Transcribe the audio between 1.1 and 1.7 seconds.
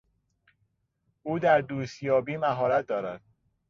او در